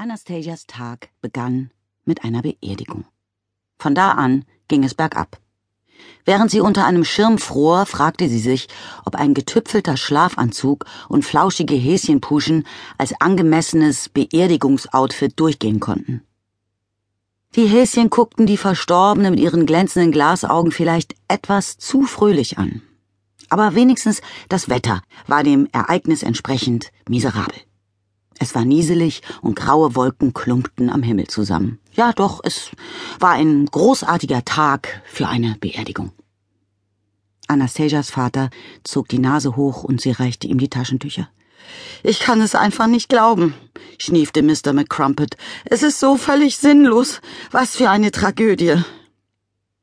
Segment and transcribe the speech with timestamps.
[0.00, 1.72] Anastasias Tag begann
[2.06, 3.04] mit einer Beerdigung.
[3.78, 5.38] Von da an ging es bergab.
[6.24, 8.68] Während sie unter einem Schirm fror, fragte sie sich,
[9.04, 12.66] ob ein getüpfelter Schlafanzug und flauschige Häschenpuschen
[12.96, 16.22] als angemessenes Beerdigungsoutfit durchgehen konnten.
[17.54, 22.80] Die Häschen guckten die Verstorbene mit ihren glänzenden Glasaugen vielleicht etwas zu fröhlich an.
[23.50, 27.69] Aber wenigstens das Wetter war dem Ereignis entsprechend miserabel.
[28.42, 31.78] Es war nieselig und graue Wolken klumpten am Himmel zusammen.
[31.92, 32.70] Ja, doch, es
[33.18, 36.12] war ein großartiger Tag für eine Beerdigung.
[37.48, 38.48] Anastasias Vater
[38.82, 41.28] zog die Nase hoch und sie reichte ihm die Taschentücher.
[42.02, 43.54] Ich kann es einfach nicht glauben,
[43.98, 44.72] schniefte Mr.
[44.72, 45.36] McCrumpet.
[45.66, 47.20] Es ist so völlig sinnlos.
[47.50, 48.76] Was für eine Tragödie.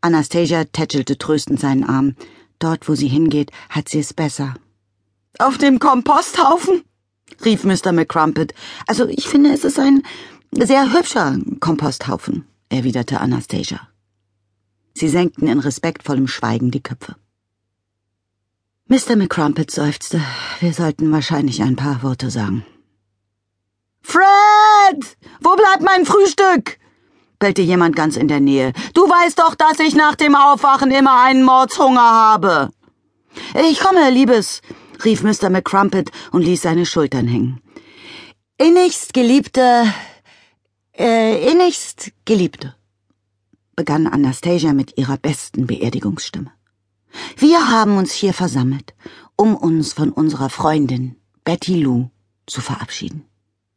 [0.00, 2.16] Anastasia tätschelte tröstend seinen Arm.
[2.58, 4.54] Dort, wo sie hingeht, hat sie es besser.
[5.38, 6.82] Auf dem Komposthaufen?
[7.44, 7.92] Rief Mr.
[7.92, 8.54] McCrumpet.
[8.86, 10.02] Also ich finde, es ist ein
[10.52, 13.88] sehr hübscher Komposthaufen, erwiderte Anastasia.
[14.94, 17.16] Sie senkten in respektvollem Schweigen die Köpfe.
[18.86, 19.16] Mr.
[19.16, 20.20] McCrumpet seufzte.
[20.60, 22.64] Wir sollten wahrscheinlich ein paar Worte sagen.
[24.02, 25.16] Fred!
[25.40, 26.78] Wo bleibt mein Frühstück?
[27.38, 28.72] bellte jemand ganz in der Nähe.
[28.94, 32.70] Du weißt doch, dass ich nach dem Aufwachen immer einen Mordshunger habe.
[33.70, 34.60] Ich komme, Liebes,
[35.04, 35.50] rief Mr.
[35.50, 37.60] McCrumpet und ließ seine Schultern hängen.
[38.56, 39.84] Innigst geliebte,
[40.96, 42.74] äh, innigst geliebte,
[43.76, 46.50] begann Anastasia mit ihrer besten Beerdigungsstimme.
[47.36, 48.94] Wir haben uns hier versammelt,
[49.36, 52.10] um uns von unserer Freundin Betty Lou
[52.46, 53.24] zu verabschieden.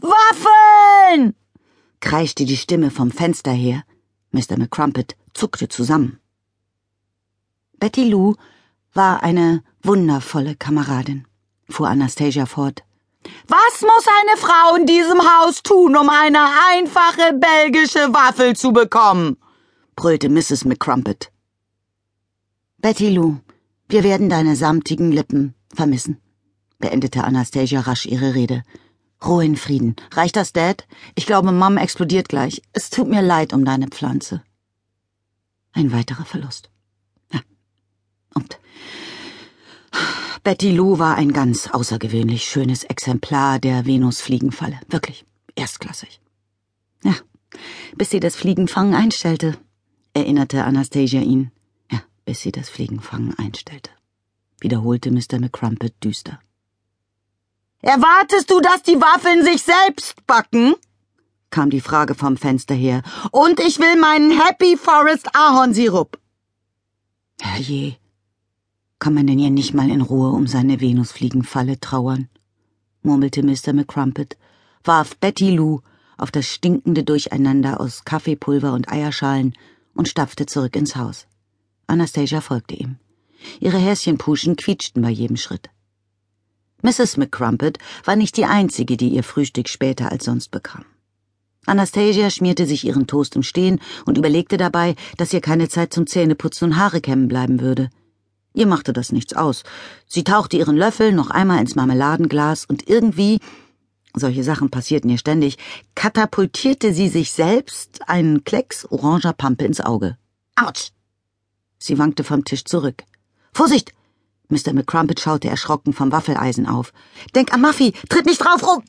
[0.00, 1.34] Waffeln!
[2.00, 3.84] kreischte die Stimme vom Fenster her.
[4.32, 4.58] Mr.
[4.58, 6.18] McCrumpet zuckte zusammen.
[7.78, 8.34] Betty Lou
[8.94, 11.26] war eine wundervolle Kameradin,
[11.68, 12.84] fuhr Anastasia fort.
[13.48, 19.36] Was muss eine Frau in diesem Haus tun, um eine einfache belgische Waffel zu bekommen?
[19.96, 20.64] brüllte Mrs.
[20.64, 21.30] McCrumpet.
[22.78, 23.38] Betty Lou,
[23.88, 26.20] wir werden deine samtigen Lippen vermissen,
[26.78, 28.62] beendete Anastasia rasch ihre Rede.
[29.24, 29.96] Ruhe in Frieden.
[30.12, 30.86] Reicht das, Dad?
[31.14, 32.60] Ich glaube, Mom explodiert gleich.
[32.72, 34.42] Es tut mir leid um deine Pflanze.
[35.72, 36.68] Ein weiterer Verlust.
[37.32, 37.40] Ja.
[38.34, 38.58] Und
[40.44, 44.78] Betty Lou war ein ganz außergewöhnlich schönes Exemplar der Venusfliegenfalle.
[44.88, 45.24] Wirklich
[45.54, 46.20] erstklassig.
[47.02, 47.14] Ja,
[47.96, 49.56] bis sie das Fliegenfangen einstellte,
[50.12, 51.50] erinnerte Anastasia ihn.
[51.90, 53.90] Ja, bis sie das Fliegenfangen einstellte,
[54.60, 55.40] wiederholte Mr.
[55.40, 56.38] McCrumpet düster.
[57.80, 60.74] Erwartest du, dass die Waffeln sich selbst backen?
[61.48, 63.02] kam die Frage vom Fenster her.
[63.30, 66.18] Und ich will meinen Happy Forest Ahornsirup.
[67.40, 67.96] Herrje,
[68.98, 72.28] kann man denn ja nicht mal in Ruhe um seine Venusfliegenfalle trauern?
[73.02, 73.72] murmelte Mr.
[73.72, 74.36] McCrumpet,
[74.82, 75.80] warf Betty Lou
[76.16, 79.54] auf das stinkende Durcheinander aus Kaffeepulver und Eierschalen
[79.94, 81.26] und stapfte zurück ins Haus.
[81.86, 82.96] Anastasia folgte ihm.
[83.60, 85.70] Ihre Häschenpuschen quietschten bei jedem Schritt.
[86.82, 87.16] Mrs.
[87.16, 90.84] McCrumpet war nicht die einzige, die ihr Frühstück später als sonst bekam.
[91.66, 96.06] Anastasia schmierte sich ihren Toast im Stehen und überlegte dabei, dass ihr keine Zeit zum
[96.06, 97.88] Zähneputzen und Haare kämmen bleiben würde.
[98.54, 99.64] Ihr machte das nichts aus.
[100.06, 103.40] Sie tauchte ihren Löffel noch einmal ins Marmeladenglas und irgendwie,
[104.14, 105.58] solche Sachen passierten ihr ständig,
[105.96, 110.16] katapultierte sie sich selbst einen Klecks oranger Pampe ins Auge.
[110.54, 110.92] Autsch!
[111.78, 113.02] Sie wankte vom Tisch zurück.
[113.52, 113.92] Vorsicht!
[114.48, 114.72] Mr.
[114.72, 116.92] McCrumpet schaute erschrocken vom Waffeleisen auf.
[117.34, 117.92] Denk an Muffy!
[118.08, 118.84] Tritt nicht drauf rum!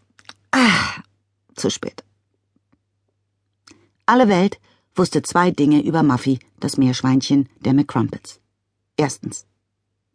[0.52, 1.02] Ah,
[1.56, 2.04] zu spät.
[4.06, 4.60] Alle Welt
[4.94, 8.40] wusste zwei Dinge über Muffy, das Meerschweinchen der McCrumpets.
[8.96, 9.48] Erstens.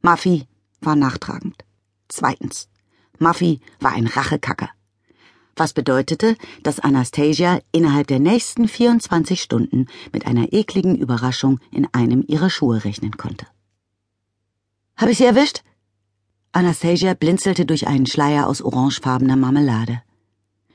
[0.03, 0.47] Muffy
[0.81, 1.65] war nachtragend.
[2.09, 2.69] Zweitens.
[3.19, 4.71] Muffy war ein Rachekacker.
[5.57, 12.25] Was bedeutete, dass Anastasia innerhalb der nächsten 24 Stunden mit einer ekligen Überraschung in einem
[12.27, 13.47] ihrer Schuhe rechnen konnte.
[14.97, 15.63] Hab ich sie erwischt?
[16.53, 20.03] Anastasia blinzelte durch einen Schleier aus orangefarbener Marmelade.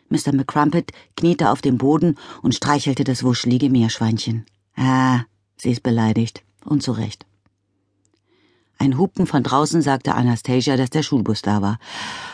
[0.09, 0.33] Mr.
[0.33, 4.45] McCrumpet kniete auf dem Boden und streichelte das wuschelige Meerschweinchen.
[4.75, 5.21] Ah,
[5.57, 6.43] sie ist beleidigt.
[6.63, 7.25] Und zu Recht.
[8.85, 11.79] Ein Hupen von draußen sagte Anastasia, dass der Schulbus da war.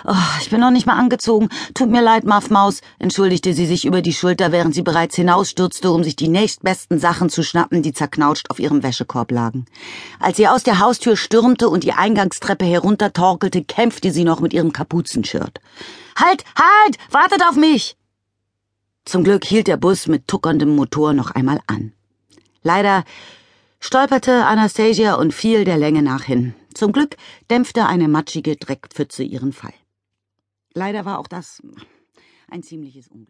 [0.03, 1.48] Oh, ich bin noch nicht mal angezogen.
[1.74, 6.03] Tut mir leid, Muffmaus, entschuldigte sie sich über die Schulter, während sie bereits hinausstürzte, um
[6.03, 9.65] sich die nächstbesten Sachen zu schnappen, die zerknautscht auf ihrem Wäschekorb lagen.
[10.19, 14.74] Als sie aus der Haustür stürmte und die Eingangstreppe heruntertorkelte, kämpfte sie noch mit ihrem
[14.74, 15.62] Kapuzenshirt.
[16.18, 17.95] Halt, halt, wartet auf mich!
[19.06, 21.94] Zum Glück hielt der Bus mit tuckerndem Motor noch einmal an.
[22.62, 23.06] Leider
[23.81, 26.53] stolperte Anastasia und fiel der Länge nach hin.
[26.73, 27.17] Zum Glück
[27.49, 29.73] dämpfte eine matschige Dreckpfütze ihren Fall.
[30.73, 31.61] Leider war auch das
[32.49, 33.29] ein ziemliches Unglück.